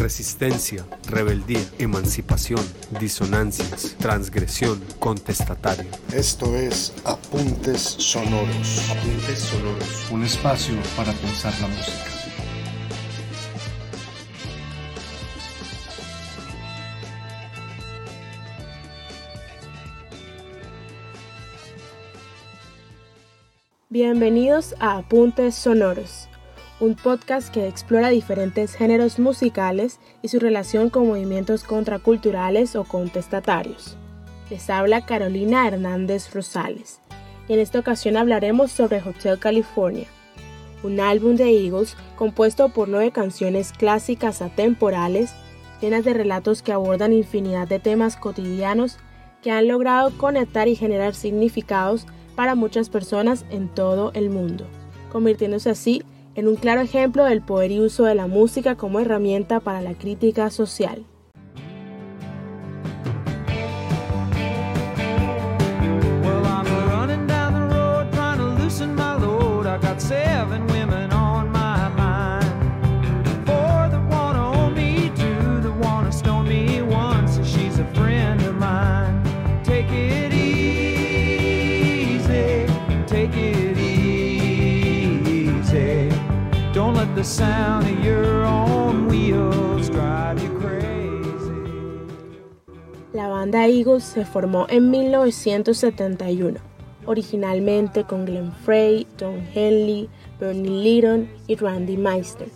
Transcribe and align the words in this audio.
resistencia, 0.00 0.84
rebeldía, 1.08 1.62
emancipación, 1.78 2.64
disonancias, 2.98 3.94
transgresión, 3.98 4.82
contestatario. 4.98 5.90
Esto 6.12 6.56
es 6.56 6.94
Apuntes 7.04 7.80
Sonoros. 7.98 8.90
Apuntes 8.90 9.38
Sonoros. 9.38 10.10
Un 10.10 10.24
espacio 10.24 10.74
para 10.96 11.12
pensar 11.12 11.52
la 11.60 11.68
música. 11.68 12.04
Bienvenidos 23.90 24.74
a 24.78 24.98
Apuntes 24.98 25.56
Sonoros 25.56 26.29
un 26.80 26.94
podcast 26.94 27.52
que 27.52 27.68
explora 27.68 28.08
diferentes 28.08 28.74
géneros 28.74 29.18
musicales 29.18 30.00
y 30.22 30.28
su 30.28 30.38
relación 30.38 30.90
con 30.90 31.06
movimientos 31.06 31.62
contraculturales 31.62 32.74
o 32.74 32.84
contestatarios. 32.84 33.96
Les 34.50 34.68
habla 34.70 35.04
Carolina 35.06 35.68
Hernández 35.68 36.34
Rosales 36.34 37.00
en 37.50 37.58
esta 37.58 37.80
ocasión 37.80 38.16
hablaremos 38.16 38.70
sobre 38.70 39.02
Hotel 39.02 39.36
California, 39.40 40.06
un 40.84 41.00
álbum 41.00 41.34
de 41.34 41.50
Eagles 41.50 41.96
compuesto 42.14 42.68
por 42.68 42.88
nueve 42.88 43.10
canciones 43.10 43.72
clásicas 43.72 44.40
atemporales 44.40 45.34
llenas 45.80 46.04
de 46.04 46.14
relatos 46.14 46.62
que 46.62 46.72
abordan 46.72 47.12
infinidad 47.12 47.66
de 47.66 47.80
temas 47.80 48.14
cotidianos 48.14 48.98
que 49.42 49.50
han 49.50 49.66
logrado 49.66 50.16
conectar 50.16 50.68
y 50.68 50.76
generar 50.76 51.16
significados 51.16 52.06
para 52.36 52.54
muchas 52.54 52.88
personas 52.88 53.44
en 53.50 53.68
todo 53.68 54.12
el 54.14 54.30
mundo, 54.30 54.64
convirtiéndose 55.10 55.70
así 55.70 56.04
en 56.04 56.19
un 56.48 56.56
claro 56.56 56.80
ejemplo 56.80 57.24
del 57.24 57.42
poder 57.42 57.70
y 57.72 57.80
uso 57.80 58.04
de 58.04 58.14
la 58.14 58.26
música 58.26 58.76
como 58.76 59.00
herramienta 59.00 59.60
para 59.60 59.80
la 59.80 59.94
crítica 59.94 60.50
social. 60.50 61.04
La 93.12 93.28
banda 93.28 93.66
Eagles 93.66 94.04
se 94.04 94.24
formó 94.24 94.64
en 94.70 94.90
1971, 94.90 96.58
originalmente 97.04 98.04
con 98.04 98.24
Glenn 98.24 98.52
Frey, 98.64 99.06
Don 99.18 99.46
Henley, 99.54 100.08
Bernie 100.40 100.82
Litton 100.82 101.28
y 101.46 101.56
Randy 101.56 101.98
Meister. 101.98 102.48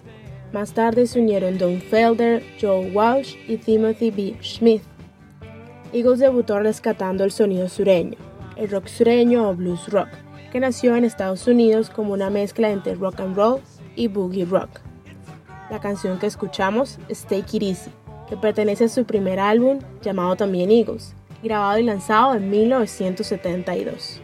Más 0.54 0.72
tarde 0.72 1.06
se 1.06 1.20
unieron 1.20 1.58
Don 1.58 1.82
Felder, 1.82 2.42
Joe 2.58 2.90
Walsh 2.90 3.34
y 3.46 3.58
Timothy 3.58 4.10
B. 4.10 4.38
Smith. 4.42 4.82
Eagles 5.92 6.20
debutó 6.20 6.58
rescatando 6.58 7.24
el 7.24 7.32
sonido 7.32 7.68
sureño, 7.68 8.16
el 8.56 8.70
rock 8.70 8.86
sureño 8.86 9.46
o 9.46 9.54
blues 9.54 9.88
rock, 9.88 10.08
que 10.50 10.60
nació 10.60 10.96
en 10.96 11.04
Estados 11.04 11.46
Unidos 11.46 11.90
como 11.90 12.14
una 12.14 12.30
mezcla 12.30 12.70
entre 12.70 12.94
rock 12.94 13.20
and 13.20 13.36
roll 13.36 13.60
y 13.96 14.08
boogie 14.08 14.44
rock. 14.44 14.80
La 15.70 15.80
canción 15.80 16.18
que 16.18 16.26
escuchamos 16.26 16.98
es 17.08 17.22
Take 17.24 17.56
It 17.56 17.62
Easy, 17.62 17.90
que 18.28 18.36
pertenece 18.36 18.84
a 18.84 18.88
su 18.88 19.04
primer 19.04 19.40
álbum 19.40 19.78
llamado 20.02 20.36
también 20.36 20.70
Eagles, 20.70 21.14
grabado 21.42 21.78
y 21.78 21.82
lanzado 21.82 22.34
en 22.34 22.50
1972. 22.50 24.20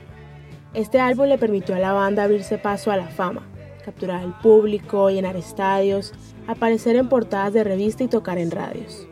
Este 0.75 1.01
álbum 1.01 1.27
le 1.27 1.39
permitió 1.39 1.75
a 1.75 1.79
la 1.79 1.93
banda 1.93 2.25
abrirse 2.25 2.59
paso 2.59 2.91
a 2.91 2.97
la 2.97 3.09
fama, 3.09 3.47
capturar 3.85 4.23
al 4.23 4.39
público, 4.39 5.11
llenar 5.11 5.37
estadios, 5.37 6.13
aparecer 6.47 6.97
en 6.97 7.09
portadas 7.09 7.53
de 7.53 7.65
revista 7.65 8.05
y 8.05 8.09
tocar 8.09 8.39
en 8.39 8.51
radios. 8.51 9.07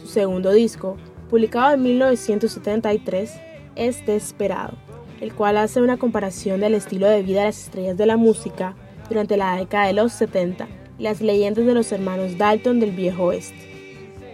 Su 0.00 0.06
segundo 0.06 0.52
disco, 0.52 0.96
publicado 1.28 1.74
en 1.74 1.82
1973, 1.82 3.32
es 3.74 4.06
Desperado, 4.06 4.74
el 5.20 5.34
cual 5.34 5.58
hace 5.58 5.82
una 5.82 5.98
comparación 5.98 6.60
del 6.60 6.74
estilo 6.74 7.08
de 7.08 7.22
vida 7.22 7.40
de 7.40 7.46
las 7.46 7.64
estrellas 7.64 7.96
de 7.96 8.06
la 8.06 8.16
música 8.16 8.74
durante 9.08 9.36
la 9.36 9.56
década 9.56 9.86
de 9.86 9.92
los 9.92 10.12
70 10.12 10.66
y 10.98 11.02
las 11.02 11.20
leyendas 11.20 11.66
de 11.66 11.74
los 11.74 11.92
hermanos 11.92 12.38
Dalton 12.38 12.80
del 12.80 12.92
viejo 12.92 13.24
oeste. 13.24 13.56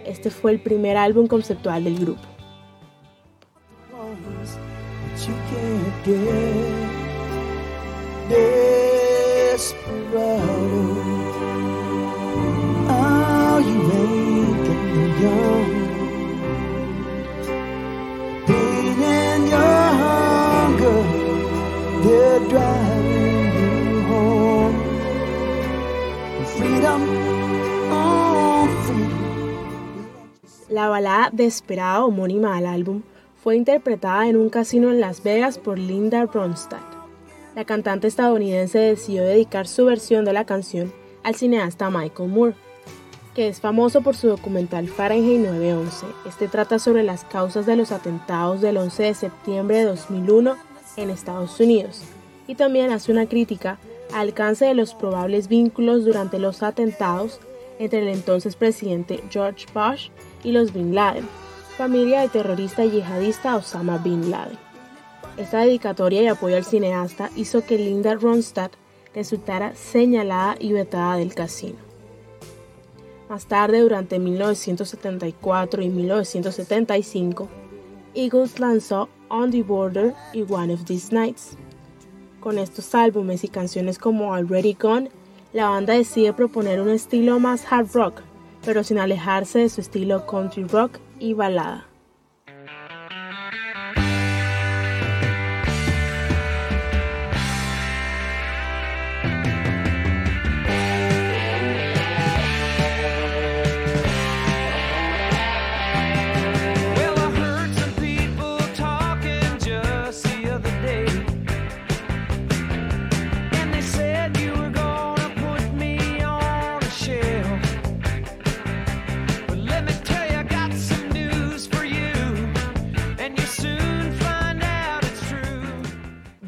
Este 0.05 0.29
fue 0.29 0.51
el 0.51 0.59
primer 0.59 0.97
álbum 0.97 1.27
conceptual 1.27 1.83
del 1.83 1.97
grupo. 1.99 2.21
La 30.83 30.89
balada 30.89 31.29
Desperada, 31.31 32.03
homónima 32.03 32.57
al 32.57 32.65
álbum, 32.65 33.03
fue 33.41 33.55
interpretada 33.55 34.27
en 34.27 34.35
un 34.35 34.49
casino 34.49 34.91
en 34.91 34.99
Las 34.99 35.23
Vegas 35.23 35.57
por 35.57 35.79
Linda 35.79 36.25
Ronstadt. 36.25 36.83
La 37.55 37.63
cantante 37.63 38.07
estadounidense 38.09 38.79
decidió 38.79 39.23
dedicar 39.23 39.65
su 39.65 39.85
versión 39.85 40.25
de 40.25 40.33
la 40.33 40.43
canción 40.43 40.91
al 41.23 41.35
cineasta 41.35 41.89
Michael 41.89 42.27
Moore, 42.27 42.55
que 43.33 43.47
es 43.47 43.61
famoso 43.61 44.01
por 44.01 44.17
su 44.17 44.27
documental 44.27 44.89
Fahrenheit 44.89 45.39
911. 45.39 46.05
Este 46.27 46.49
trata 46.49 46.77
sobre 46.79 47.03
las 47.03 47.23
causas 47.23 47.65
de 47.65 47.77
los 47.77 47.93
atentados 47.93 48.59
del 48.59 48.75
11 48.75 49.03
de 49.03 49.13
septiembre 49.13 49.77
de 49.77 49.85
2001 49.85 50.57
en 50.97 51.09
Estados 51.11 51.57
Unidos 51.61 52.01
y 52.45 52.55
también 52.55 52.91
hace 52.91 53.09
una 53.13 53.25
crítica 53.25 53.79
al 54.11 54.27
alcance 54.27 54.65
de 54.65 54.73
los 54.73 54.93
probables 54.95 55.47
vínculos 55.47 56.03
durante 56.03 56.39
los 56.39 56.61
atentados 56.61 57.39
entre 57.79 57.99
el 57.99 58.09
entonces 58.09 58.57
presidente 58.57 59.23
George 59.29 59.65
Bush 59.73 60.09
y 60.43 60.51
los 60.51 60.73
Bin 60.73 60.93
Laden, 60.93 61.27
familia 61.77 62.21
del 62.21 62.29
terrorista 62.29 62.85
yihadista 62.85 63.55
Osama 63.55 63.97
Bin 63.97 64.29
Laden. 64.29 64.57
Esta 65.37 65.61
dedicatoria 65.61 66.21
y 66.21 66.27
apoyo 66.27 66.57
al 66.57 66.65
cineasta 66.65 67.29
hizo 67.35 67.65
que 67.65 67.77
Linda 67.77 68.15
Ronstadt 68.15 68.73
resultara 69.15 69.73
señalada 69.75 70.55
y 70.59 70.73
vetada 70.73 71.17
del 71.17 71.33
casino. 71.33 71.77
Más 73.29 73.47
tarde, 73.47 73.79
durante 73.81 74.19
1974 74.19 75.81
y 75.81 75.89
1975, 75.89 77.49
Eagles 78.13 78.59
lanzó 78.59 79.09
On 79.29 79.49
the 79.49 79.63
Border 79.63 80.13
y 80.33 80.43
One 80.43 80.73
of 80.73 80.85
These 80.85 81.15
Nights. 81.15 81.57
Con 82.39 82.59
estos 82.59 82.93
álbumes 82.93 83.43
y 83.43 83.47
canciones 83.47 83.97
como 83.97 84.35
Already 84.35 84.73
Gone, 84.79 85.09
la 85.51 85.69
banda 85.69 85.93
decide 85.93 86.33
proponer 86.33 86.79
un 86.79 86.89
estilo 86.89 87.39
más 87.39 87.65
hard 87.71 87.91
rock, 87.93 88.21
pero 88.65 88.83
sin 88.83 88.99
alejarse 88.99 89.59
de 89.59 89.69
su 89.69 89.81
estilo 89.81 90.25
country 90.25 90.63
rock 90.65 90.99
y 91.19 91.33
balada. 91.33 91.87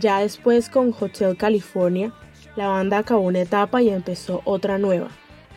Ya 0.05 0.19
después 0.19 0.69
con 0.69 0.93
Hotel 0.99 1.35
California, 1.35 2.13
la 2.55 2.67
banda 2.67 2.99
acabó 2.99 3.21
una 3.21 3.41
etapa 3.41 3.81
y 3.81 3.89
empezó 3.89 4.43
otra 4.45 4.77
nueva, 4.77 5.07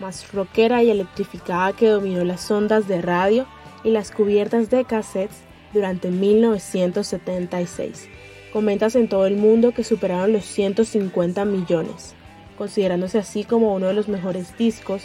más 0.01 0.33
rockera 0.33 0.83
y 0.83 0.89
electrificada 0.89 1.75
que 1.75 1.89
dominó 1.89 2.25
las 2.25 2.51
ondas 2.51 2.89
de 2.89 3.03
radio 3.03 3.47
y 3.85 3.91
las 3.91 4.11
cubiertas 4.11 4.71
de 4.71 4.87
cassettes 4.87 5.43
durante 5.75 6.11
1976, 6.11 8.09
con 8.51 8.65
ventas 8.65 8.97
en 8.97 9.11
todo 9.11 9.27
el 9.27 9.37
mundo 9.37 9.73
que 9.73 9.85
superaron 9.85 10.33
los 10.33 10.47
150 10.47 11.45
millones, 11.45 12.15
considerándose 12.57 13.19
así 13.19 13.45
como 13.45 13.75
uno 13.75 13.89
de 13.89 13.93
los 13.93 14.09
mejores 14.09 14.57
discos 14.57 15.03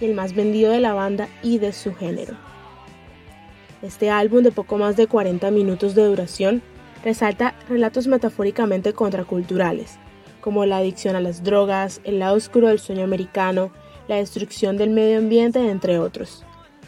y 0.00 0.04
el 0.04 0.14
más 0.14 0.34
vendido 0.34 0.70
de 0.70 0.78
la 0.78 0.94
banda 0.94 1.28
y 1.42 1.58
de 1.58 1.72
su 1.72 1.96
género. 1.96 2.36
Este 3.82 4.08
álbum 4.10 4.44
de 4.44 4.52
poco 4.52 4.78
más 4.78 4.96
de 4.96 5.08
40 5.08 5.50
minutos 5.50 5.96
de 5.96 6.04
duración 6.04 6.62
resalta 7.04 7.54
relatos 7.68 8.06
metafóricamente 8.06 8.94
contraculturales, 8.94 9.98
como 10.40 10.64
la 10.64 10.78
adicción 10.78 11.14
a 11.14 11.20
las 11.20 11.44
drogas, 11.44 12.00
el 12.04 12.18
lado 12.18 12.36
oscuro 12.36 12.68
del 12.68 12.80
sueño 12.80 13.04
americano, 13.04 13.70
la 14.08 14.16
destrucción 14.16 14.76
del 14.76 14.90
medio 14.90 15.18
ambiente, 15.18 15.70
entre 15.70 15.98
otros. 15.98 16.44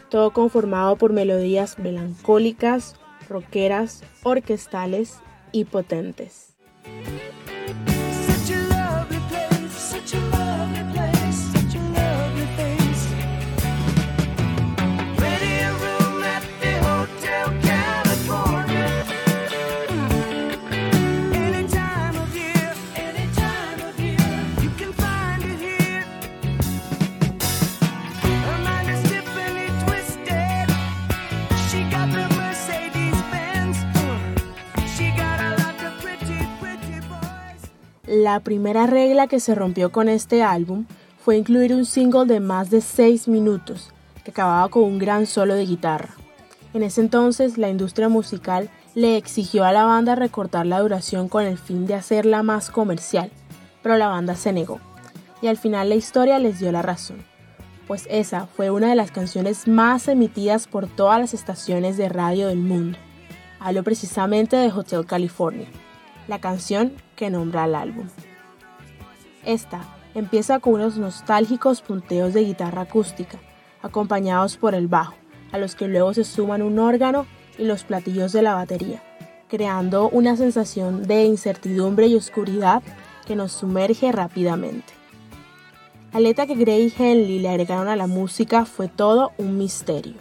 Todo 0.08 0.32
conformado 0.32 0.96
por 0.96 1.12
melodías 1.12 1.78
melancólicas, 1.78 2.96
rockeras, 3.28 4.02
orquestales 4.22 5.20
y 5.52 5.64
potentes. 5.64 6.56
La 38.26 38.40
primera 38.40 38.88
regla 38.88 39.28
que 39.28 39.38
se 39.38 39.54
rompió 39.54 39.92
con 39.92 40.08
este 40.08 40.42
álbum 40.42 40.86
fue 41.24 41.36
incluir 41.36 41.72
un 41.72 41.84
single 41.84 42.24
de 42.24 42.40
más 42.40 42.70
de 42.70 42.80
6 42.80 43.28
minutos, 43.28 43.92
que 44.24 44.32
acababa 44.32 44.68
con 44.68 44.82
un 44.82 44.98
gran 44.98 45.26
solo 45.26 45.54
de 45.54 45.64
guitarra. 45.64 46.16
En 46.74 46.82
ese 46.82 47.02
entonces, 47.02 47.56
la 47.56 47.68
industria 47.68 48.08
musical 48.08 48.68
le 48.96 49.16
exigió 49.16 49.64
a 49.64 49.70
la 49.70 49.84
banda 49.84 50.16
recortar 50.16 50.66
la 50.66 50.80
duración 50.80 51.28
con 51.28 51.44
el 51.44 51.56
fin 51.56 51.86
de 51.86 51.94
hacerla 51.94 52.42
más 52.42 52.68
comercial, 52.68 53.30
pero 53.80 53.96
la 53.96 54.08
banda 54.08 54.34
se 54.34 54.52
negó, 54.52 54.80
y 55.40 55.46
al 55.46 55.56
final 55.56 55.88
la 55.88 55.94
historia 55.94 56.40
les 56.40 56.58
dio 56.58 56.72
la 56.72 56.82
razón, 56.82 57.24
pues 57.86 58.08
esa 58.10 58.48
fue 58.48 58.72
una 58.72 58.88
de 58.88 58.96
las 58.96 59.12
canciones 59.12 59.68
más 59.68 60.08
emitidas 60.08 60.66
por 60.66 60.88
todas 60.88 61.20
las 61.20 61.32
estaciones 61.32 61.96
de 61.96 62.08
radio 62.08 62.48
del 62.48 62.58
mundo. 62.58 62.98
Hablo 63.60 63.84
precisamente 63.84 64.56
de 64.56 64.72
Hotel 64.72 65.06
California 65.06 65.68
la 66.28 66.40
canción 66.40 66.92
que 67.14 67.30
nombra 67.30 67.64
al 67.64 67.74
álbum. 67.74 68.08
Esta 69.44 69.82
empieza 70.14 70.58
con 70.60 70.74
unos 70.74 70.96
nostálgicos 70.96 71.82
punteos 71.82 72.34
de 72.34 72.44
guitarra 72.44 72.82
acústica, 72.82 73.38
acompañados 73.82 74.56
por 74.56 74.74
el 74.74 74.88
bajo, 74.88 75.14
a 75.52 75.58
los 75.58 75.74
que 75.74 75.88
luego 75.88 76.14
se 76.14 76.24
suman 76.24 76.62
un 76.62 76.78
órgano 76.78 77.26
y 77.58 77.64
los 77.64 77.84
platillos 77.84 78.32
de 78.32 78.42
la 78.42 78.54
batería, 78.54 79.02
creando 79.48 80.08
una 80.08 80.36
sensación 80.36 81.02
de 81.02 81.24
incertidumbre 81.24 82.06
y 82.06 82.16
oscuridad 82.16 82.82
que 83.26 83.36
nos 83.36 83.52
sumerge 83.52 84.10
rápidamente. 84.12 84.94
La 86.12 86.20
letra 86.20 86.46
que 86.46 86.54
Gray 86.54 86.86
y 86.86 87.02
Henley 87.02 87.38
le 87.40 87.50
agregaron 87.50 87.88
a 87.88 87.96
la 87.96 88.06
música 88.06 88.64
fue 88.64 88.88
todo 88.88 89.32
un 89.36 89.58
misterio. 89.58 90.14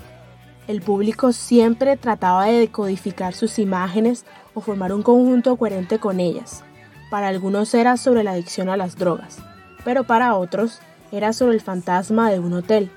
El 0.68 0.82
público 0.82 1.32
siempre 1.32 1.96
trataba 1.96 2.46
de 2.46 2.60
decodificar 2.60 3.34
sus 3.34 3.60
imágenes 3.60 4.26
o 4.56 4.62
formar 4.62 4.92
un 4.94 5.04
conjunto 5.04 5.56
coherente 5.58 6.00
con 6.00 6.20
ellas. 6.20 6.64
Para 7.12 7.28
algunos 7.28 7.74
era 7.76 7.98
sobre 7.98 8.24
la 8.24 8.32
adicción 8.32 8.70
a 8.70 8.78
las 8.78 8.96
drogas, 8.96 9.38
pero 9.84 10.06
para 10.06 10.36
otros 10.36 10.80
era 11.12 11.34
sobre 11.34 11.54
el 11.54 11.62
fantasma 11.62 12.32
de 12.32 12.40
un 12.40 12.54
hotel, 12.54 12.90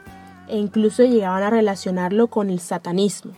e 0.49 0.57
incluso 0.57 1.05
llegaban 1.05 1.43
a 1.43 1.51
relacionarlo 1.51 2.29
con 2.29 2.49
el 2.49 2.61
satanismo. 2.61 3.33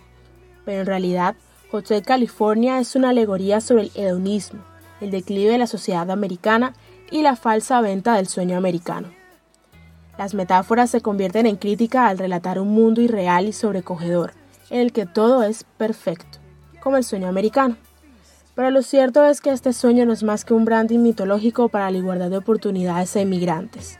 Pero 0.64 0.82
en 0.82 0.86
realidad, 0.86 1.34
Hotel 1.72 2.02
California 2.02 2.78
es 2.78 2.94
una 2.94 3.10
alegoría 3.10 3.60
sobre 3.60 3.84
el 3.84 3.92
hedonismo, 3.94 4.60
el 5.00 5.10
declive 5.10 5.52
de 5.52 5.58
la 5.58 5.66
sociedad 5.66 6.10
americana 6.10 6.74
y 7.10 7.22
la 7.22 7.36
falsa 7.36 7.80
venta 7.80 8.14
del 8.14 8.26
sueño 8.26 8.56
americano. 8.56 9.08
Las 10.18 10.34
metáforas 10.34 10.90
se 10.90 11.00
convierten 11.00 11.46
en 11.46 11.56
crítica 11.56 12.08
al 12.08 12.18
relatar 12.18 12.60
un 12.60 12.68
mundo 12.68 13.00
irreal 13.00 13.46
y 13.46 13.52
sobrecogedor, 13.52 14.32
en 14.68 14.80
el 14.80 14.92
que 14.92 15.06
todo 15.06 15.42
es 15.42 15.64
perfecto, 15.64 16.38
como 16.80 16.96
el 16.96 17.04
sueño 17.04 17.28
americano. 17.28 17.76
Pero 18.60 18.72
lo 18.72 18.82
cierto 18.82 19.24
es 19.24 19.40
que 19.40 19.48
este 19.48 19.72
sueño 19.72 20.04
no 20.04 20.12
es 20.12 20.22
más 20.22 20.44
que 20.44 20.52
un 20.52 20.66
branding 20.66 20.98
mitológico 20.98 21.70
para 21.70 21.90
la 21.90 21.96
igualdad 21.96 22.28
de 22.28 22.36
oportunidades 22.36 23.16
a 23.16 23.22
inmigrantes, 23.22 23.98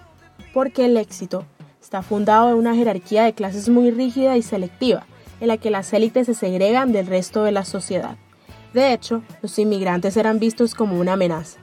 porque 0.53 0.85
el 0.85 0.99
éxito 0.99 1.47
está 1.81 2.03
fundado 2.03 2.51
en 2.51 2.57
una 2.57 2.75
jerarquía 2.75 3.25
de 3.25 3.33
clases 3.33 3.71
muy 3.71 3.91
rígida 3.91 4.37
y 4.37 4.43
selectiva, 4.43 5.07
en 5.41 5.49
la 5.49 5.57
que 5.57 5.71
las 5.71 5.91
élites 5.95 6.27
se 6.27 6.35
segregan 6.35 6.93
del 6.93 7.07
resto 7.07 7.43
de 7.43 7.53
la 7.53 7.65
sociedad. 7.65 8.19
De 8.75 8.93
hecho, 8.93 9.23
los 9.41 9.59
inmigrantes 9.59 10.19
eran 10.19 10.39
vistos 10.39 10.75
como 10.75 11.01
una 11.01 11.15
amenaza. 11.15 11.59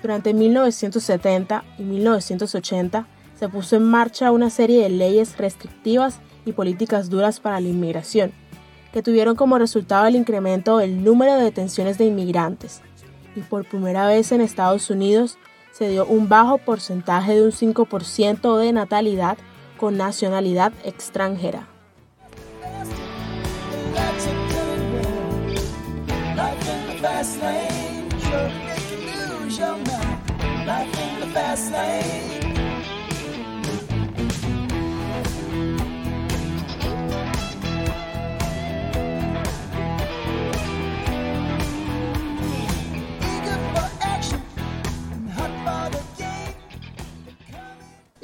Durante 0.00 0.32
1970 0.32 1.62
y 1.76 1.82
1980, 1.82 3.06
se 3.38 3.48
puso 3.50 3.76
en 3.76 3.82
marcha 3.82 4.30
una 4.30 4.48
serie 4.48 4.82
de 4.82 4.88
leyes 4.88 5.36
restrictivas 5.36 6.20
y 6.46 6.52
políticas 6.52 7.10
duras 7.10 7.38
para 7.38 7.60
la 7.60 7.68
inmigración, 7.68 8.32
que 8.92 9.02
tuvieron 9.02 9.36
como 9.36 9.58
resultado 9.58 10.06
el 10.06 10.16
incremento 10.16 10.78
del 10.78 11.04
número 11.04 11.36
de 11.36 11.44
detenciones 11.44 11.98
de 11.98 12.06
inmigrantes, 12.06 12.82
y 13.36 13.40
por 13.40 13.64
primera 13.64 14.06
vez 14.06 14.32
en 14.32 14.40
Estados 14.40 14.90
Unidos 14.90 15.38
se 15.72 15.88
dio 15.88 16.04
un 16.06 16.28
bajo 16.28 16.58
porcentaje 16.58 17.34
de 17.34 17.42
un 17.42 17.52
5% 17.52 18.58
de 18.58 18.72
natalidad 18.72 19.38
con 19.78 19.96
nacionalidad 19.96 20.72
extranjera. 20.84 21.66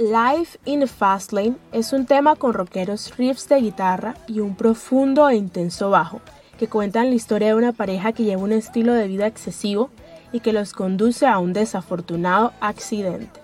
Life 0.06 0.56
in 0.66 0.78
the 0.78 0.86
Fast 0.86 1.32
Lane 1.32 1.56
es 1.72 1.92
un 1.92 2.06
tema 2.06 2.36
con 2.36 2.52
rockeros 2.52 3.16
riffs 3.16 3.48
de 3.48 3.60
guitarra 3.60 4.14
y 4.28 4.38
un 4.38 4.54
profundo 4.54 5.28
e 5.28 5.34
intenso 5.34 5.90
bajo, 5.90 6.20
que 6.60 6.68
cuentan 6.68 7.08
la 7.08 7.16
historia 7.16 7.48
de 7.48 7.54
una 7.56 7.72
pareja 7.72 8.12
que 8.12 8.22
lleva 8.22 8.44
un 8.44 8.52
estilo 8.52 8.92
de 8.92 9.08
vida 9.08 9.26
excesivo 9.26 9.90
y 10.30 10.38
que 10.38 10.52
los 10.52 10.74
conduce 10.74 11.26
a 11.26 11.40
un 11.40 11.52
desafortunado 11.52 12.52
accidente. 12.60 13.40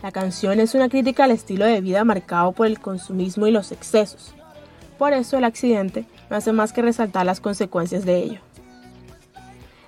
La 0.00 0.12
canción 0.12 0.60
es 0.60 0.76
una 0.76 0.88
crítica 0.88 1.24
al 1.24 1.32
estilo 1.32 1.64
de 1.64 1.80
vida 1.80 2.04
marcado 2.04 2.52
por 2.52 2.68
el 2.68 2.78
consumismo 2.78 3.48
y 3.48 3.50
los 3.50 3.72
excesos. 3.72 4.32
Por 4.96 5.12
eso 5.12 5.38
el 5.38 5.44
accidente 5.44 6.06
no 6.30 6.36
hace 6.36 6.52
más 6.52 6.72
que 6.72 6.82
resaltar 6.82 7.26
las 7.26 7.40
consecuencias 7.40 8.04
de 8.04 8.18
ello. 8.18 8.40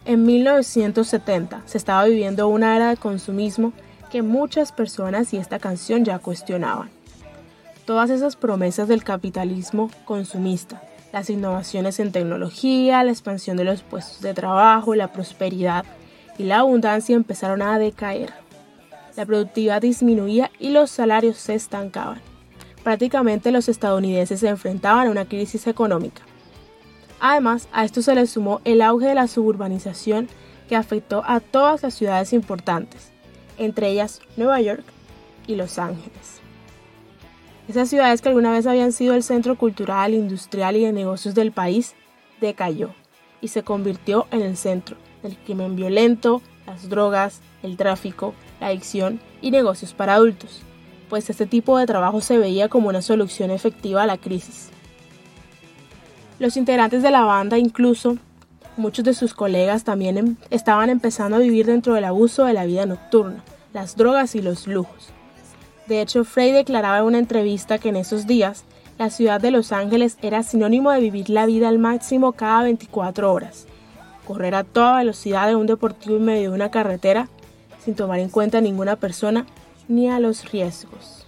En 0.04 0.24
1970 0.24 1.62
se 1.64 1.78
estaba 1.78 2.06
viviendo 2.06 2.48
una 2.48 2.74
era 2.74 2.88
de 2.88 2.96
consumismo 2.96 3.72
que 4.10 4.22
muchas 4.22 4.72
personas 4.72 5.32
y 5.32 5.36
esta 5.36 5.58
canción 5.58 6.04
ya 6.04 6.18
cuestionaban. 6.18 6.90
Todas 7.84 8.10
esas 8.10 8.36
promesas 8.36 8.88
del 8.88 9.04
capitalismo 9.04 9.90
consumista, 10.04 10.82
las 11.12 11.30
innovaciones 11.30 12.00
en 12.00 12.12
tecnología, 12.12 13.04
la 13.04 13.12
expansión 13.12 13.56
de 13.56 13.64
los 13.64 13.82
puestos 13.82 14.20
de 14.20 14.34
trabajo, 14.34 14.94
la 14.94 15.12
prosperidad 15.12 15.84
y 16.36 16.44
la 16.44 16.58
abundancia 16.58 17.14
empezaron 17.14 17.62
a 17.62 17.78
decaer. 17.78 18.32
La 19.16 19.24
productividad 19.24 19.80
disminuía 19.80 20.50
y 20.58 20.70
los 20.70 20.90
salarios 20.90 21.36
se 21.36 21.54
estancaban. 21.54 22.20
Prácticamente 22.82 23.50
los 23.50 23.68
estadounidenses 23.68 24.40
se 24.40 24.48
enfrentaban 24.48 25.08
a 25.08 25.10
una 25.10 25.24
crisis 25.24 25.66
económica. 25.66 26.22
Además, 27.20 27.68
a 27.72 27.84
esto 27.84 28.02
se 28.02 28.14
le 28.14 28.26
sumó 28.26 28.60
el 28.64 28.82
auge 28.82 29.06
de 29.06 29.14
la 29.14 29.26
suburbanización 29.26 30.28
que 30.68 30.76
afectó 30.76 31.22
a 31.26 31.40
todas 31.40 31.82
las 31.82 31.94
ciudades 31.94 32.32
importantes, 32.32 33.12
entre 33.58 33.90
ellas 33.90 34.20
Nueva 34.36 34.60
York 34.60 34.84
y 35.46 35.54
Los 35.56 35.78
Ángeles. 35.78 36.40
Esas 37.68 37.88
ciudades 37.88 38.22
que 38.22 38.28
alguna 38.28 38.52
vez 38.52 38.66
habían 38.66 38.92
sido 38.92 39.14
el 39.14 39.22
centro 39.22 39.56
cultural, 39.56 40.14
industrial 40.14 40.76
y 40.76 40.84
de 40.84 40.92
negocios 40.92 41.34
del 41.34 41.50
país, 41.50 41.94
decayó 42.40 42.90
y 43.40 43.48
se 43.48 43.62
convirtió 43.62 44.26
en 44.30 44.42
el 44.42 44.56
centro 44.56 44.96
del 45.22 45.36
crimen 45.36 45.74
violento, 45.74 46.42
las 46.66 46.88
drogas, 46.88 47.40
el 47.62 47.76
tráfico, 47.76 48.34
la 48.60 48.68
adicción 48.68 49.20
y 49.42 49.50
negocios 49.50 49.94
para 49.94 50.14
adultos, 50.14 50.62
pues 51.08 51.28
este 51.30 51.46
tipo 51.46 51.78
de 51.78 51.86
trabajo 51.86 52.20
se 52.20 52.38
veía 52.38 52.68
como 52.68 52.88
una 52.88 53.02
solución 53.02 53.50
efectiva 53.50 54.02
a 54.02 54.06
la 54.06 54.16
crisis. 54.16 54.70
Los 56.38 56.56
integrantes 56.56 57.02
de 57.02 57.10
la 57.10 57.22
banda 57.22 57.58
incluso 57.58 58.18
muchos 58.76 59.04
de 59.04 59.14
sus 59.14 59.34
colegas 59.34 59.84
también 59.84 60.18
em, 60.18 60.36
estaban 60.50 60.90
empezando 60.90 61.36
a 61.36 61.40
vivir 61.40 61.66
dentro 61.66 61.94
del 61.94 62.04
abuso 62.04 62.44
de 62.44 62.52
la 62.52 62.64
vida 62.64 62.86
nocturna, 62.86 63.42
las 63.72 63.96
drogas 63.96 64.34
y 64.34 64.42
los 64.42 64.66
lujos. 64.66 65.10
De 65.86 66.00
hecho, 66.00 66.24
Frey 66.24 66.52
declaraba 66.52 66.98
en 66.98 67.04
una 67.04 67.18
entrevista 67.18 67.78
que 67.78 67.90
en 67.90 67.96
esos 67.96 68.26
días 68.26 68.64
la 68.98 69.10
ciudad 69.10 69.40
de 69.40 69.50
Los 69.50 69.72
Ángeles 69.72 70.16
era 70.22 70.42
sinónimo 70.42 70.90
de 70.90 71.00
vivir 71.00 71.30
la 71.30 71.46
vida 71.46 71.68
al 71.68 71.78
máximo 71.78 72.32
cada 72.32 72.62
24 72.62 73.32
horas. 73.32 73.66
Correr 74.26 74.54
a 74.54 74.64
toda 74.64 74.98
velocidad 74.98 75.50
en 75.50 75.56
un 75.56 75.66
deportivo 75.66 76.16
en 76.16 76.24
medio 76.24 76.50
de 76.50 76.56
una 76.56 76.70
carretera 76.70 77.28
sin 77.84 77.94
tomar 77.94 78.18
en 78.18 78.30
cuenta 78.30 78.58
a 78.58 78.62
ninguna 78.62 78.96
persona 78.96 79.46
ni 79.86 80.08
a 80.08 80.18
los 80.18 80.50
riesgos. 80.50 81.25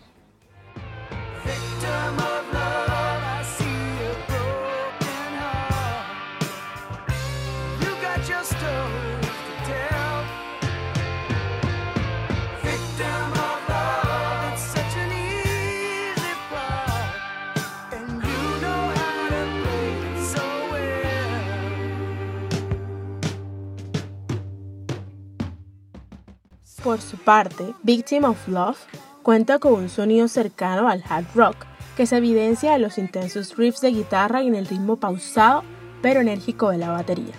Por 26.83 27.01
su 27.01 27.17
parte, 27.17 27.75
Victim 27.83 28.25
of 28.25 28.47
Love 28.49 28.79
cuenta 29.23 29.59
con 29.59 29.75
un 29.75 29.89
sonido 29.89 30.29
cercano 30.29 30.89
al 30.89 31.03
hard 31.09 31.27
rock, 31.35 31.57
que 31.97 32.07
se 32.07 32.17
evidencia 32.17 32.75
en 32.75 32.83
los 32.83 32.99
intensos 32.99 33.57
riffs 33.57 33.81
de 33.81 33.91
guitarra 33.91 34.43
y 34.43 34.47
en 34.47 34.55
el 34.55 34.67
ritmo 34.67 34.97
pausado 34.97 35.65
pero 36.01 36.21
enérgico 36.21 36.71
de 36.71 36.79
la 36.79 36.91
batería. 36.91 37.35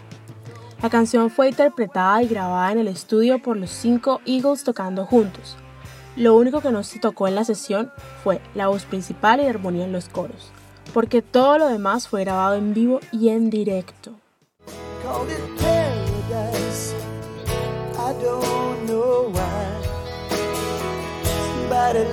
La 0.81 0.89
canción 0.89 1.29
fue 1.29 1.50
interpretada 1.50 2.21
y 2.24 2.27
grabada 2.27 2.71
en 2.71 2.79
el 2.79 2.88
estudio 2.88 3.41
por 3.41 3.57
los 3.57 3.69
cinco 3.69 4.21
Eagles 4.25 4.63
tocando 4.63 5.05
juntos. 5.05 5.55
Lo 6.15 6.36
único 6.36 6.62
que 6.62 6.71
no 6.71 6.83
se 6.83 7.00
tocó 7.00 7.27
en 7.27 7.36
la 7.36 7.43
sesión 7.43 7.91
fue 8.24 8.41
la 8.55 8.67
voz 8.67 8.86
principal 8.86 9.39
y 9.39 9.43
la 9.43 9.51
armonía 9.51 9.86
en 9.86 9.93
los 9.93 10.09
coros, 10.09 10.51
porque 10.93 11.21
todo 11.21 11.57
lo 11.57 11.67
demás 11.67 12.07
fue 12.07 12.25
grabado 12.25 12.55
en 12.55 12.74
vivo 12.74 13.00
y 13.12 13.29
en 13.29 13.50
directo. 13.50 14.12
Somebody 19.36 19.83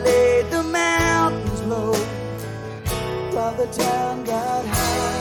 laid 0.05 0.51
the 0.51 0.63
mountains 0.63 1.63
low 1.63 1.95
while 3.33 3.55
the 3.55 3.67
town 3.69 4.23
got 4.25 4.67
high. 4.67 5.16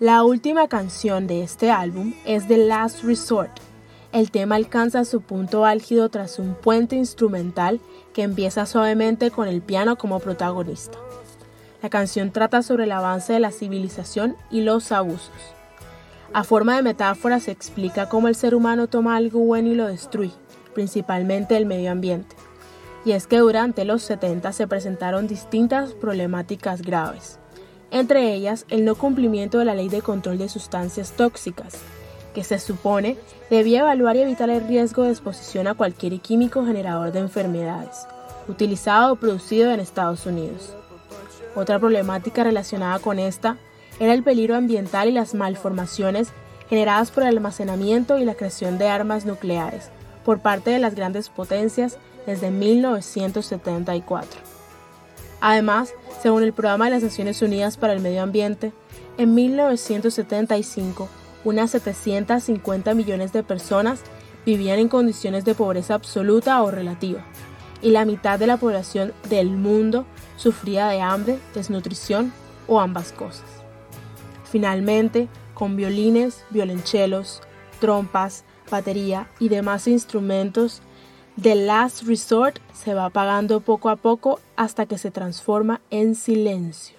La 0.00 0.24
última 0.24 0.66
canción 0.66 1.26
de 1.26 1.42
este 1.42 1.70
álbum 1.70 2.14
es 2.24 2.48
The 2.48 2.56
Last 2.56 3.04
Resort. 3.04 3.50
El 4.12 4.30
tema 4.30 4.54
alcanza 4.54 5.04
su 5.04 5.20
punto 5.20 5.66
álgido 5.66 6.08
tras 6.08 6.38
un 6.38 6.54
puente 6.54 6.96
instrumental 6.96 7.80
que 8.14 8.22
empieza 8.22 8.64
suavemente 8.64 9.30
con 9.30 9.46
el 9.46 9.60
piano 9.60 9.96
como 9.96 10.18
protagonista. 10.18 10.96
La 11.82 11.90
canción 11.90 12.30
trata 12.30 12.62
sobre 12.62 12.84
el 12.84 12.92
avance 12.92 13.34
de 13.34 13.40
la 13.40 13.50
civilización 13.50 14.36
y 14.50 14.62
los 14.62 14.90
abusos. 14.90 15.34
A 16.32 16.44
forma 16.44 16.76
de 16.76 16.82
metáfora 16.82 17.38
se 17.38 17.50
explica 17.50 18.08
cómo 18.08 18.28
el 18.28 18.36
ser 18.36 18.54
humano 18.54 18.86
toma 18.86 19.16
algo 19.16 19.40
bueno 19.40 19.68
y 19.68 19.74
lo 19.74 19.86
destruye, 19.86 20.32
principalmente 20.72 21.58
el 21.58 21.66
medio 21.66 21.90
ambiente. 21.90 22.36
Y 23.04 23.12
es 23.12 23.26
que 23.26 23.36
durante 23.36 23.84
los 23.84 24.00
70 24.04 24.50
se 24.52 24.66
presentaron 24.66 25.26
distintas 25.26 25.92
problemáticas 25.92 26.80
graves 26.80 27.38
entre 27.90 28.34
ellas 28.34 28.66
el 28.68 28.84
no 28.84 28.94
cumplimiento 28.94 29.58
de 29.58 29.64
la 29.64 29.74
ley 29.74 29.88
de 29.88 30.02
control 30.02 30.38
de 30.38 30.48
sustancias 30.48 31.12
tóxicas, 31.12 31.78
que 32.34 32.44
se 32.44 32.58
supone 32.58 33.16
debía 33.50 33.80
evaluar 33.80 34.16
y 34.16 34.22
evitar 34.22 34.50
el 34.50 34.66
riesgo 34.66 35.02
de 35.02 35.10
exposición 35.10 35.66
a 35.66 35.74
cualquier 35.74 36.20
químico 36.20 36.64
generador 36.64 37.12
de 37.12 37.20
enfermedades, 37.20 38.06
utilizado 38.48 39.12
o 39.12 39.16
producido 39.16 39.72
en 39.72 39.80
Estados 39.80 40.26
Unidos. 40.26 40.74
Otra 41.54 41.78
problemática 41.78 42.44
relacionada 42.44 42.98
con 43.00 43.18
esta 43.18 43.56
era 43.98 44.14
el 44.14 44.22
peligro 44.22 44.54
ambiental 44.54 45.08
y 45.08 45.12
las 45.12 45.34
malformaciones 45.34 46.32
generadas 46.68 47.10
por 47.10 47.24
el 47.24 47.30
almacenamiento 47.30 48.18
y 48.18 48.24
la 48.24 48.34
creación 48.34 48.78
de 48.78 48.88
armas 48.88 49.26
nucleares 49.26 49.90
por 50.24 50.40
parte 50.40 50.70
de 50.70 50.78
las 50.78 50.94
grandes 50.94 51.28
potencias 51.28 51.98
desde 52.26 52.50
1974. 52.50 54.49
Además, 55.40 55.94
según 56.22 56.42
el 56.42 56.52
Programa 56.52 56.86
de 56.86 56.92
las 56.92 57.02
Naciones 57.02 57.40
Unidas 57.42 57.76
para 57.76 57.92
el 57.92 58.00
Medio 58.00 58.22
Ambiente, 58.22 58.72
en 59.16 59.34
1975, 59.34 61.08
unas 61.44 61.70
750 61.70 62.94
millones 62.94 63.32
de 63.32 63.42
personas 63.42 64.02
vivían 64.44 64.78
en 64.78 64.88
condiciones 64.88 65.44
de 65.44 65.54
pobreza 65.54 65.94
absoluta 65.94 66.62
o 66.62 66.70
relativa, 66.70 67.24
y 67.82 67.90
la 67.90 68.04
mitad 68.04 68.38
de 68.38 68.46
la 68.46 68.58
población 68.58 69.12
del 69.28 69.50
mundo 69.50 70.04
sufría 70.36 70.88
de 70.88 71.00
hambre, 71.00 71.38
desnutrición 71.54 72.32
o 72.66 72.80
ambas 72.80 73.12
cosas. 73.12 73.44
Finalmente, 74.44 75.28
con 75.54 75.76
violines, 75.76 76.44
violonchelos, 76.50 77.40
trompas, 77.80 78.44
batería 78.70 79.28
y 79.38 79.48
demás 79.48 79.86
instrumentos, 79.88 80.82
The 81.40 81.54
Last 81.54 82.02
Resort 82.02 82.58
se 82.74 82.92
va 82.92 83.06
apagando 83.06 83.60
poco 83.60 83.88
a 83.88 83.96
poco 83.96 84.40
hasta 84.56 84.86
que 84.86 84.98
se 84.98 85.10
transforma 85.10 85.80
en 85.90 86.14
silencio. 86.14 86.98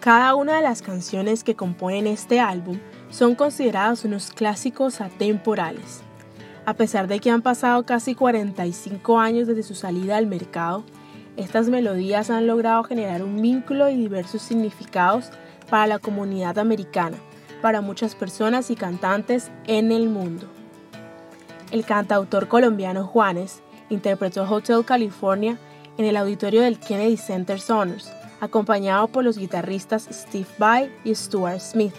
Cada 0.00 0.34
una 0.34 0.56
de 0.56 0.62
las 0.62 0.82
canciones 0.82 1.44
que 1.44 1.54
componen 1.54 2.08
este 2.08 2.40
álbum 2.40 2.80
son 3.10 3.36
consideradas 3.36 4.04
unos 4.04 4.32
clásicos 4.32 5.00
atemporales. 5.00 6.02
A 6.64 6.74
pesar 6.74 7.08
de 7.08 7.18
que 7.18 7.30
han 7.30 7.42
pasado 7.42 7.82
casi 7.84 8.14
45 8.14 9.18
años 9.18 9.48
desde 9.48 9.64
su 9.64 9.74
salida 9.74 10.16
al 10.16 10.28
mercado, 10.28 10.84
estas 11.36 11.68
melodías 11.68 12.30
han 12.30 12.46
logrado 12.46 12.84
generar 12.84 13.24
un 13.24 13.42
vínculo 13.42 13.88
y 13.88 13.96
diversos 13.96 14.42
significados 14.42 15.30
para 15.68 15.88
la 15.88 15.98
comunidad 15.98 16.58
americana, 16.58 17.16
para 17.62 17.80
muchas 17.80 18.14
personas 18.14 18.70
y 18.70 18.76
cantantes 18.76 19.50
en 19.66 19.90
el 19.90 20.08
mundo. 20.08 20.46
El 21.72 21.84
cantautor 21.84 22.46
colombiano 22.46 23.06
Juanes 23.06 23.60
interpretó 23.90 24.44
Hotel 24.44 24.84
California 24.84 25.58
en 25.98 26.04
el 26.04 26.16
auditorio 26.16 26.62
del 26.62 26.78
Kennedy 26.78 27.16
Center 27.16 27.58
Sonors, 27.58 28.12
acompañado 28.40 29.08
por 29.08 29.24
los 29.24 29.36
guitarristas 29.36 30.08
Steve 30.12 30.46
Vai 30.58 30.92
y 31.02 31.14
Stuart 31.14 31.58
Smith, 31.58 31.94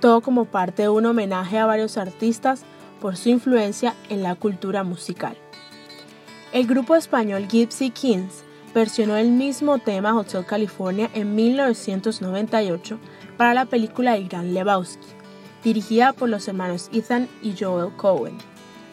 todo 0.00 0.20
como 0.20 0.44
parte 0.44 0.82
de 0.82 0.88
un 0.88 1.06
homenaje 1.06 1.58
a 1.58 1.66
varios 1.66 1.98
artistas 1.98 2.64
por 3.00 3.16
su 3.16 3.28
influencia 3.28 3.94
en 4.08 4.22
la 4.22 4.34
cultura 4.34 4.82
musical. 4.84 5.36
El 6.52 6.66
grupo 6.66 6.96
español 6.96 7.46
Gypsy 7.46 7.90
Kings 7.90 8.44
versionó 8.74 9.16
el 9.16 9.30
mismo 9.30 9.78
tema 9.78 10.16
Hotel 10.16 10.46
California 10.46 11.10
en 11.14 11.34
1998 11.34 12.98
para 13.36 13.54
la 13.54 13.66
película 13.66 14.16
El 14.16 14.28
Gran 14.28 14.54
Lebowski, 14.54 15.06
dirigida 15.64 16.12
por 16.12 16.28
los 16.28 16.48
hermanos 16.48 16.88
Ethan 16.92 17.28
y 17.42 17.54
Joel 17.58 17.94
Cohen. 17.96 18.38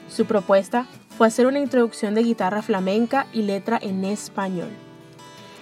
Su 0.10 0.26
propuesta 0.26 0.86
fue 1.18 1.28
hacer 1.28 1.48
una 1.48 1.60
introducción 1.60 2.14
de 2.14 2.24
guitarra 2.24 2.62
flamenca 2.62 3.28
y 3.34 3.44
letra 3.44 3.80
en 3.82 4.04
español. 4.04 4.70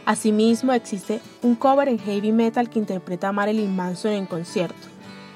Asimismo, 0.05 0.73
existe 0.73 1.21
un 1.41 1.55
cover 1.55 1.87
en 1.87 1.99
heavy 1.99 2.31
metal 2.31 2.69
que 2.69 2.79
interpreta 2.79 3.29
a 3.29 3.31
Marilyn 3.31 3.75
Manson 3.75 4.13
en 4.13 4.25
concierto 4.25 4.87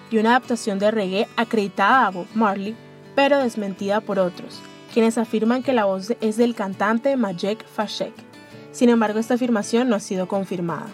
y 0.09 0.17
una 0.17 0.31
adaptación 0.31 0.79
de 0.79 0.91
reggae 0.91 1.27
acreditada 1.37 2.07
a 2.07 2.11
Bob 2.11 2.27
Marley 2.33 2.75
pero 3.17 3.39
desmentida 3.39 3.99
por 3.99 4.19
otros, 4.19 4.61
quienes 4.93 5.17
afirman 5.17 5.63
que 5.63 5.73
la 5.73 5.85
voz 5.85 6.13
es 6.21 6.37
del 6.37 6.53
cantante 6.53 7.17
Majek 7.17 7.65
Fashek. 7.65 8.13
Sin 8.71 8.89
embargo, 8.89 9.17
esta 9.17 9.33
afirmación 9.33 9.89
no 9.89 9.95
ha 9.95 9.99
sido 9.99 10.27
confirmada. 10.27 10.85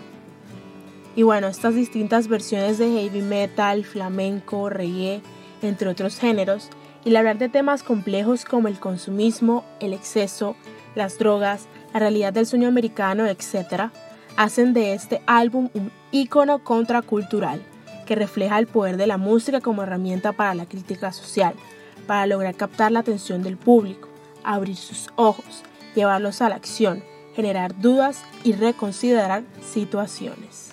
Y 1.18 1.24
bueno, 1.24 1.48
estas 1.48 1.76
distintas 1.76 2.30
versiones 2.30 2.78
de 2.78 2.90
heavy 2.90 3.22
metal, 3.22 3.84
flamenco, 3.84 4.70
reggae, 4.70 5.22
entre 5.62 5.90
otros 5.90 6.18
géneros, 6.18 6.70
y 7.04 7.14
hablar 7.14 7.40
de 7.40 7.50
temas 7.50 7.84
complejos 7.84 8.46
como 8.46 8.70
el 8.70 8.80
consumismo, 8.80 9.66
el 9.82 9.92
exceso, 9.92 10.56
las 10.96 11.20
drogas, 11.20 11.68
la 11.94 12.00
realidad 12.00 12.32
del 12.32 12.46
sueño 12.46 12.70
americano, 12.70 13.26
etc., 13.26 13.92
hacen 14.38 14.74
de 14.74 14.94
este 14.94 15.22
álbum 15.26 15.68
un 15.74 15.92
ícono 16.14 16.64
contracultural 16.64 17.62
que 18.08 18.16
refleja 18.16 18.60
el 18.60 18.68
poder 18.68 18.96
de 18.96 19.08
la 19.08 19.18
música 19.18 19.60
como 19.60 19.84
herramienta 19.84 20.32
para 20.32 20.56
la 20.56 20.68
crítica 20.68 21.12
social, 21.12 21.54
para 22.08 22.26
lograr 22.26 22.56
captar 22.56 22.92
la 22.92 23.00
atención 23.00 23.44
del 23.44 23.58
público, 23.58 24.10
abrir 24.44 24.76
sus 24.76 25.10
ojos, 25.16 25.64
llevarlos 25.96 26.42
a 26.42 26.50
la 26.50 26.56
acción, 26.56 27.04
generar 27.36 27.80
dudas 27.80 28.24
y 28.44 28.54
reconsiderar 28.54 29.44
situaciones. 29.62 30.73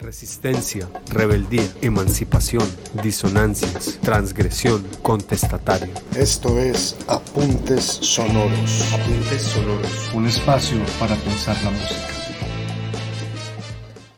Resistencia, 0.00 0.88
rebeldía, 1.12 1.68
emancipación, 1.82 2.66
disonancias, 3.02 3.98
transgresión, 4.00 4.82
contestatario. 5.02 5.92
Esto 6.16 6.58
es 6.58 6.96
Apuntes 7.06 7.84
Sonoros. 7.84 8.94
Apuntes 8.94 9.42
Sonoros. 9.42 10.14
Un 10.14 10.26
espacio 10.26 10.78
para 10.98 11.14
pensar 11.16 11.54
la 11.62 11.70
música. 11.70 12.08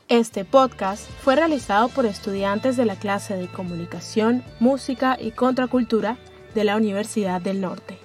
Este 0.08 0.44
podcast 0.44 1.08
fue 1.24 1.34
realizado 1.34 1.88
por 1.88 2.06
estudiantes 2.06 2.76
de 2.76 2.84
la 2.84 2.94
clase 2.94 3.34
de 3.36 3.48
Comunicación, 3.48 4.44
Música 4.60 5.16
y 5.20 5.32
Contracultura 5.32 6.16
de 6.54 6.62
la 6.62 6.76
Universidad 6.76 7.40
del 7.40 7.60
Norte. 7.60 8.01